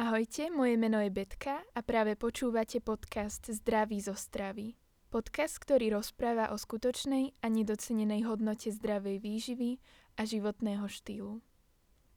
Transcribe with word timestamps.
Ahojte, 0.00 0.48
moje 0.48 0.80
meno 0.80 0.96
je 0.96 1.12
Betka 1.12 1.60
a 1.76 1.84
práve 1.84 2.16
počúvate 2.16 2.80
podcast 2.80 3.52
Zdraví 3.52 4.00
zo 4.00 4.16
stravy. 4.16 4.72
Podcast, 5.12 5.60
ktorý 5.60 5.92
rozpráva 5.92 6.48
o 6.48 6.56
skutočnej 6.56 7.36
a 7.44 7.52
nedocenenej 7.52 8.24
hodnote 8.24 8.72
zdravej 8.72 9.20
výživy 9.20 9.76
a 10.16 10.24
životného 10.24 10.88
štýlu. 10.88 11.44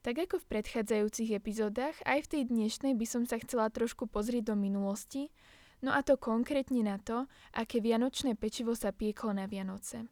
Tak 0.00 0.16
ako 0.16 0.40
v 0.40 0.48
predchádzajúcich 0.48 1.36
epizódach, 1.36 1.92
aj 2.08 2.24
v 2.24 2.30
tej 2.32 2.42
dnešnej 2.48 2.96
by 2.96 3.04
som 3.04 3.28
sa 3.28 3.36
chcela 3.36 3.68
trošku 3.68 4.08
pozrieť 4.08 4.48
do 4.48 4.56
minulosti, 4.56 5.28
no 5.84 5.92
a 5.92 6.00
to 6.00 6.16
konkrétne 6.16 6.80
na 6.80 6.96
to, 6.96 7.28
aké 7.52 7.84
vianočné 7.84 8.32
pečivo 8.32 8.72
sa 8.72 8.96
pieklo 8.96 9.36
na 9.36 9.44
Vianoce. 9.44 10.08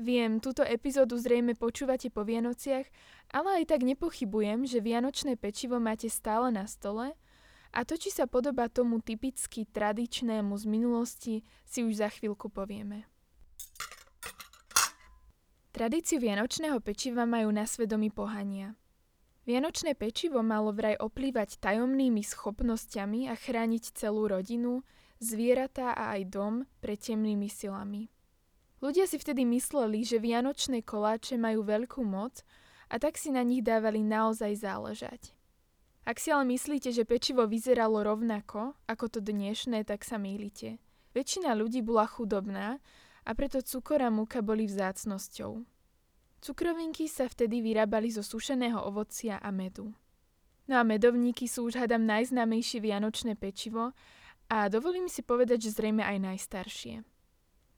Viem, 0.00 0.40
túto 0.40 0.64
epizódu 0.64 1.20
zrejme 1.20 1.52
počúvate 1.52 2.08
po 2.08 2.24
Vianociach, 2.24 2.88
ale 3.28 3.62
aj 3.62 3.76
tak 3.76 3.84
nepochybujem, 3.84 4.64
že 4.64 4.80
vianočné 4.80 5.36
pečivo 5.36 5.76
máte 5.76 6.08
stále 6.08 6.48
na 6.48 6.64
stole 6.64 7.12
a 7.72 7.88
to, 7.88 7.96
či 7.96 8.12
sa 8.12 8.28
podobá 8.28 8.68
tomu 8.68 9.00
typicky 9.00 9.64
tradičnému 9.68 10.52
z 10.56 10.64
minulosti, 10.68 11.34
si 11.64 11.80
už 11.84 12.04
za 12.04 12.08
chvíľku 12.12 12.52
povieme. 12.52 13.08
Tradíciu 15.72 16.20
vianočného 16.20 16.84
pečiva 16.84 17.24
majú 17.24 17.48
na 17.48 17.64
svedomí 17.64 18.12
pohania. 18.12 18.76
Vianočné 19.48 19.96
pečivo 19.96 20.44
malo 20.44 20.70
vraj 20.76 21.00
oplývať 21.00 21.56
tajomnými 21.64 22.20
schopnosťami 22.20 23.32
a 23.32 23.34
chrániť 23.34 23.96
celú 23.96 24.28
rodinu, 24.28 24.84
zvieratá 25.16 25.96
a 25.96 26.12
aj 26.14 26.22
dom 26.28 26.54
pred 26.84 27.00
temnými 27.00 27.48
silami. 27.48 28.12
Ľudia 28.82 29.06
si 29.06 29.14
vtedy 29.14 29.46
mysleli, 29.46 30.02
že 30.02 30.18
vianočné 30.18 30.82
koláče 30.82 31.38
majú 31.38 31.62
veľkú 31.62 32.02
moc 32.02 32.42
a 32.90 32.98
tak 32.98 33.14
si 33.14 33.30
na 33.30 33.46
nich 33.46 33.62
dávali 33.62 34.02
naozaj 34.02 34.58
záležať. 34.58 35.30
Ak 36.02 36.18
si 36.18 36.34
ale 36.34 36.50
myslíte, 36.50 36.90
že 36.90 37.06
pečivo 37.06 37.46
vyzeralo 37.46 38.02
rovnako 38.02 38.74
ako 38.90 39.06
to 39.06 39.18
dnešné, 39.22 39.86
tak 39.86 40.02
sa 40.02 40.18
mýlite. 40.18 40.82
Väčšina 41.14 41.54
ľudí 41.54 41.78
bola 41.78 42.10
chudobná 42.10 42.82
a 43.22 43.30
preto 43.38 43.62
cukor 43.62 44.02
a 44.02 44.10
múka 44.10 44.42
boli 44.42 44.66
vzácnosťou. 44.66 45.62
Cukrovinky 46.42 47.06
sa 47.06 47.30
vtedy 47.30 47.62
vyrábali 47.62 48.10
zo 48.10 48.26
sušeného 48.26 48.82
ovocia 48.82 49.38
a 49.38 49.54
medu. 49.54 49.94
No 50.66 50.74
a 50.74 50.82
medovníky 50.82 51.46
sú 51.46 51.70
už 51.70 51.78
hadam 51.78 52.02
najznámejšie 52.02 52.82
vianočné 52.82 53.38
pečivo 53.38 53.94
a 54.50 54.66
dovolím 54.66 55.06
si 55.06 55.22
povedať, 55.22 55.70
že 55.70 55.78
zrejme 55.78 56.02
aj 56.02 56.18
najstaršie. 56.18 57.11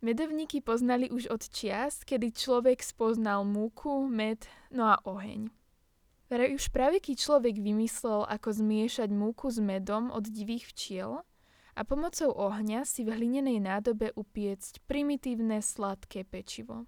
Medovníky 0.05 0.60
poznali 0.60 1.08
už 1.08 1.33
od 1.33 1.48
čias, 1.48 2.05
kedy 2.05 2.36
človek 2.36 2.84
spoznal 2.84 3.41
múku, 3.48 4.05
med, 4.05 4.44
no 4.69 4.84
a 4.92 5.00
oheň. 5.00 5.48
Vraj 6.28 6.52
už 6.52 6.69
praveký 6.77 7.16
človek 7.16 7.56
vymyslel, 7.56 8.28
ako 8.28 8.52
zmiešať 8.52 9.08
múku 9.08 9.48
s 9.48 9.56
medom 9.64 10.12
od 10.12 10.28
divých 10.28 10.69
včiel 10.77 11.25
a 11.72 11.80
pomocou 11.88 12.36
ohňa 12.36 12.84
si 12.84 13.00
v 13.00 13.16
hlinenej 13.16 13.64
nádobe 13.64 14.12
upiecť 14.12 14.84
primitívne 14.84 15.64
sladké 15.64 16.28
pečivo. 16.28 16.84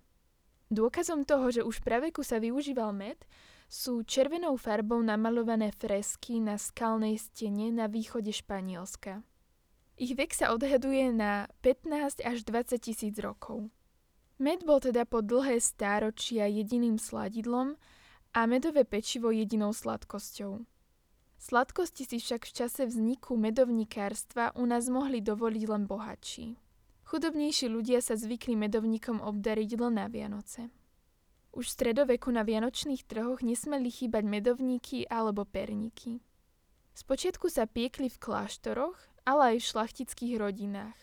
Dôkazom 0.69 1.25
toho, 1.25 1.48
že 1.48 1.64
už 1.64 1.81
praveku 1.81 2.20
sa 2.20 2.37
využíval 2.37 2.92
med, 2.92 3.17
sú 3.64 4.05
červenou 4.05 4.61
farbou 4.61 5.00
namalované 5.00 5.72
fresky 5.72 6.37
na 6.37 6.61
skalnej 6.61 7.17
stene 7.17 7.72
na 7.72 7.89
východe 7.89 8.28
Španielska. 8.28 9.25
Ich 9.97 10.12
vek 10.12 10.36
sa 10.36 10.52
odhaduje 10.52 11.08
na 11.08 11.48
15 11.64 12.20
až 12.20 12.44
20 12.44 12.84
tisíc 12.84 13.16
rokov. 13.16 13.72
Med 14.36 14.61
bol 14.69 14.77
teda 14.77 15.08
po 15.08 15.25
dlhé 15.25 15.56
stáročia 15.56 16.44
jediným 16.44 17.00
sladidlom 17.00 17.80
a 18.36 18.41
medové 18.44 18.84
pečivo 18.84 19.33
jedinou 19.33 19.72
sladkosťou. 19.72 20.69
Sladkosti 21.41 22.05
si 22.05 22.20
však 22.20 22.44
v 22.44 22.53
čase 22.53 22.84
vzniku 22.84 23.41
medovníkárstva 23.41 24.53
u 24.61 24.69
nás 24.69 24.92
mohli 24.92 25.25
dovoliť 25.25 25.64
len 25.64 25.88
bohatší. 25.88 26.60
Chudobnejší 27.08 27.72
ľudia 27.72 28.04
sa 28.04 28.21
zvykli 28.21 28.53
medovníkom 28.53 29.25
obdariť 29.25 29.71
len 29.81 29.97
na 29.97 30.12
Vianoce. 30.12 30.69
Už 31.56 31.72
v 31.72 31.76
stredoveku 31.81 32.28
na 32.28 32.44
vianočných 32.44 33.09
trhoch 33.09 33.41
nesmeli 33.41 33.88
chýbať 33.88 34.28
medovníky 34.28 35.09
alebo 35.09 35.48
perníky. 35.48 36.21
Spočiatku 36.92 37.48
sa 37.48 37.65
piekli 37.65 38.12
v 38.12 38.21
kláštoroch 38.21 39.16
ale 39.26 39.53
aj 39.53 39.56
v 39.59 39.69
šlachtických 39.75 40.34
rodinách. 40.38 40.97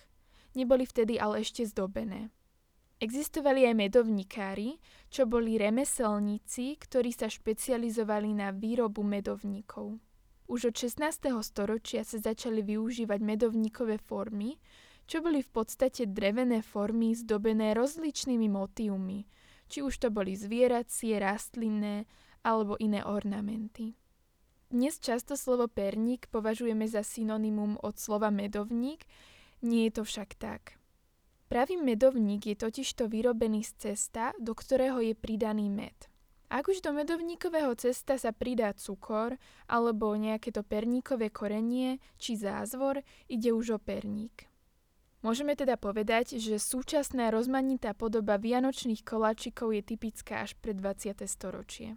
Neboli 0.55 0.87
vtedy 0.87 1.19
ale 1.19 1.43
ešte 1.43 1.67
zdobené. 1.67 2.31
Existovali 3.03 3.67
aj 3.67 3.75
medovníkári, 3.75 4.79
čo 5.11 5.27
boli 5.27 5.59
remeselníci, 5.59 6.79
ktorí 6.79 7.11
sa 7.11 7.27
špecializovali 7.27 8.31
na 8.31 8.55
výrobu 8.55 9.03
medovníkov. 9.03 9.99
Už 10.47 10.71
od 10.71 10.75
16. 10.79 11.03
storočia 11.43 12.07
sa 12.07 12.15
začali 12.15 12.63
využívať 12.63 13.19
medovníkové 13.19 13.99
formy, 13.99 14.55
čo 15.03 15.19
boli 15.19 15.43
v 15.43 15.51
podstate 15.51 16.07
drevené 16.07 16.63
formy 16.63 17.11
zdobené 17.11 17.75
rozličnými 17.75 18.47
motívmi, 18.47 19.27
či 19.67 19.83
už 19.83 19.99
to 19.99 20.07
boli 20.07 20.31
zvieracie, 20.39 21.19
rastlinné 21.19 22.07
alebo 22.43 22.79
iné 22.79 23.03
ornamenty. 23.03 23.99
Dnes 24.73 24.97
často 24.97 25.37
slovo 25.37 25.69
perník 25.69 26.33
považujeme 26.33 26.89
za 26.89 27.05
synonymum 27.05 27.77
od 27.85 27.93
slova 28.01 28.33
medovník, 28.33 29.05
nie 29.61 29.85
je 29.85 30.01
to 30.01 30.03
však 30.03 30.33
tak. 30.41 30.81
Pravý 31.45 31.77
medovník 31.77 32.49
je 32.49 32.57
totižto 32.57 33.05
vyrobený 33.05 33.61
z 33.61 33.71
cesta, 33.77 34.33
do 34.41 34.57
ktorého 34.57 34.97
je 34.97 35.13
pridaný 35.13 35.69
med. 35.69 35.93
Ak 36.49 36.73
už 36.73 36.81
do 36.81 36.89
medovníkového 36.89 37.77
cesta 37.77 38.17
sa 38.17 38.33
pridá 38.33 38.73
cukor 38.73 39.37
alebo 39.69 40.17
nejaké 40.17 40.49
to 40.49 40.65
perníkové 40.65 41.29
korenie 41.29 42.01
či 42.17 42.33
zázvor, 42.33 43.05
ide 43.29 43.53
už 43.53 43.77
o 43.77 43.79
perník. 43.79 44.49
Môžeme 45.21 45.53
teda 45.53 45.77
povedať, 45.77 46.41
že 46.41 46.57
súčasná 46.57 47.29
rozmanitá 47.29 47.93
podoba 47.93 48.41
vianočných 48.41 49.05
koláčikov 49.05 49.69
je 49.77 49.85
typická 49.85 50.41
až 50.41 50.57
pre 50.57 50.73
20. 50.73 51.29
storočie. 51.29 51.93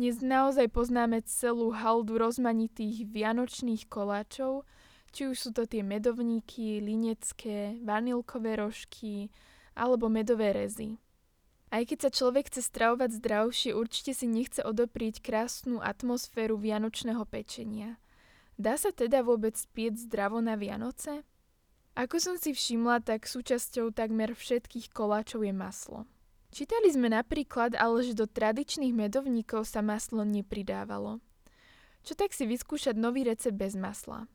Dnes 0.00 0.24
naozaj 0.24 0.72
poznáme 0.72 1.20
celú 1.28 1.76
haldu 1.76 2.16
rozmanitých 2.16 3.04
vianočných 3.04 3.84
koláčov, 3.84 4.64
či 5.12 5.28
už 5.28 5.36
sú 5.36 5.50
to 5.52 5.68
tie 5.68 5.84
medovníky, 5.84 6.80
linecké, 6.80 7.76
vanilkové 7.84 8.56
rožky 8.56 9.28
alebo 9.76 10.08
medové 10.08 10.56
rezy. 10.56 10.96
Aj 11.68 11.84
keď 11.84 12.08
sa 12.08 12.10
človek 12.16 12.48
chce 12.48 12.64
stravovať 12.64 13.20
zdravšie, 13.20 13.76
určite 13.76 14.16
si 14.16 14.24
nechce 14.24 14.64
odoprieť 14.64 15.20
krásnu 15.20 15.84
atmosféru 15.84 16.56
vianočného 16.56 17.20
pečenia. 17.28 18.00
Dá 18.56 18.80
sa 18.80 18.96
teda 18.96 19.20
vôbec 19.20 19.52
spieť 19.52 20.00
zdravo 20.00 20.40
na 20.40 20.56
Vianoce? 20.56 21.28
Ako 21.92 22.16
som 22.16 22.40
si 22.40 22.56
všimla, 22.56 23.04
tak 23.04 23.28
súčasťou 23.28 23.92
takmer 23.92 24.32
všetkých 24.32 24.96
koláčov 24.96 25.44
je 25.44 25.52
maslo. 25.52 26.08
Čítali 26.50 26.90
sme 26.90 27.14
napríklad, 27.14 27.78
ale 27.78 28.02
že 28.02 28.18
do 28.18 28.26
tradičných 28.26 28.90
medovníkov 28.90 29.70
sa 29.70 29.86
maslo 29.86 30.26
nepridávalo. 30.26 31.22
Čo 32.02 32.18
tak 32.18 32.34
si 32.34 32.42
vyskúšať 32.42 32.98
nový 32.98 33.22
recept 33.22 33.54
bez 33.54 33.78
masla? 33.78 34.26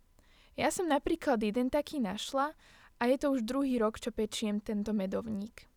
Ja 0.55 0.71
som 0.71 0.87
napríklad 0.87 1.43
jeden 1.43 1.67
taký 1.67 1.99
našla 1.99 2.55
a 2.95 3.03
je 3.11 3.17
to 3.19 3.35
už 3.35 3.43
druhý 3.43 3.75
rok, 3.75 3.99
čo 3.99 4.15
pečiem 4.15 4.63
tento 4.63 4.95
medovník. 4.95 5.67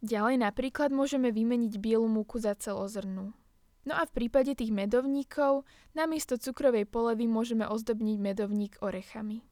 Ďalej 0.00 0.40
napríklad 0.40 0.88
môžeme 0.92 1.28
vymeniť 1.28 1.76
bielu 1.76 2.08
múku 2.08 2.40
za 2.40 2.56
celozrnú. 2.56 3.36
No 3.86 3.94
a 3.94 4.02
v 4.08 4.14
prípade 4.16 4.56
tých 4.56 4.72
medovníkov 4.72 5.68
namiesto 5.92 6.40
cukrovej 6.40 6.88
polevy 6.88 7.28
môžeme 7.28 7.68
ozdobniť 7.68 8.16
medovník 8.18 8.74
orechami. 8.80 9.44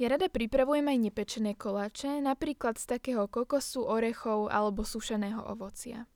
Ja 0.00 0.08
rada 0.08 0.32
pripravujem 0.32 0.88
aj 0.88 1.12
nepečené 1.12 1.52
koláče, 1.52 2.24
napríklad 2.24 2.80
z 2.80 2.88
takého 2.88 3.28
kokosu, 3.28 3.84
orechov 3.84 4.48
alebo 4.48 4.80
sušeného 4.80 5.44
ovocia. 5.44 6.08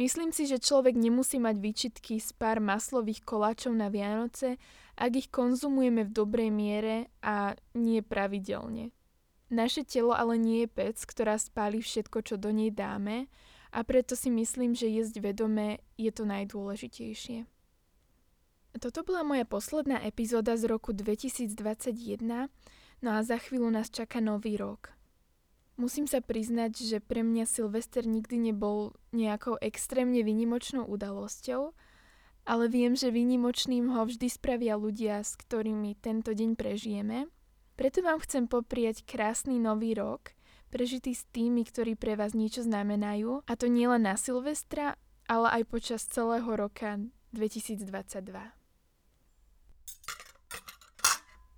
Myslím 0.00 0.32
si, 0.32 0.48
že 0.48 0.56
človek 0.56 0.96
nemusí 0.96 1.36
mať 1.36 1.60
výčitky 1.60 2.16
z 2.16 2.32
pár 2.32 2.64
maslových 2.64 3.20
koláčov 3.20 3.76
na 3.76 3.92
Vianoce, 3.92 4.56
ak 4.96 5.12
ich 5.12 5.28
konzumujeme 5.28 6.08
v 6.08 6.14
dobrej 6.16 6.48
miere 6.48 7.12
a 7.20 7.52
nie 7.76 8.00
pravidelne. 8.00 8.96
Naše 9.52 9.84
telo 9.84 10.16
ale 10.16 10.40
nie 10.40 10.64
je 10.64 10.72
pec, 10.72 10.96
ktorá 10.96 11.36
spáli 11.36 11.84
všetko, 11.84 12.24
čo 12.24 12.40
do 12.40 12.48
nej 12.48 12.72
dáme 12.72 13.28
a 13.68 13.84
preto 13.84 14.16
si 14.16 14.32
myslím, 14.32 14.72
že 14.72 14.88
jesť 14.88 15.20
vedomé 15.20 15.84
je 16.00 16.08
to 16.08 16.24
najdôležitejšie. 16.24 17.44
Toto 18.80 19.04
bola 19.04 19.28
moja 19.28 19.44
posledná 19.44 20.00
epizóda 20.08 20.56
z 20.56 20.72
roku 20.72 20.96
2021 20.96 22.48
No 23.00 23.16
a 23.16 23.24
za 23.24 23.40
chvíľu 23.40 23.72
nás 23.72 23.88
čaká 23.88 24.20
nový 24.20 24.60
rok. 24.60 24.92
Musím 25.80 26.04
sa 26.04 26.20
priznať, 26.20 26.76
že 26.76 26.98
pre 27.00 27.24
mňa 27.24 27.48
Silvester 27.48 28.04
nikdy 28.04 28.52
nebol 28.52 28.92
nejakou 29.16 29.56
extrémne 29.64 30.20
vynimočnou 30.20 30.84
udalosťou, 30.84 31.72
ale 32.44 32.64
viem, 32.68 32.92
že 32.92 33.08
vynimočným 33.08 33.88
ho 33.88 34.04
vždy 34.04 34.28
spravia 34.28 34.76
ľudia, 34.76 35.24
s 35.24 35.40
ktorými 35.40 35.96
tento 35.96 36.36
deň 36.36 36.52
prežijeme. 36.52 37.32
Preto 37.80 38.04
vám 38.04 38.20
chcem 38.20 38.44
poprieť 38.44 39.08
krásny 39.08 39.56
nový 39.56 39.96
rok, 39.96 40.36
prežitý 40.68 41.16
s 41.16 41.24
tými, 41.32 41.64
ktorí 41.64 41.96
pre 41.96 42.12
vás 42.20 42.36
niečo 42.36 42.60
znamenajú, 42.60 43.40
a 43.48 43.52
to 43.56 43.72
nielen 43.72 44.04
na 44.04 44.20
Silvestra, 44.20 45.00
ale 45.24 45.48
aj 45.60 45.62
počas 45.64 46.04
celého 46.04 46.52
roka 46.52 47.00
2022. 47.32 48.59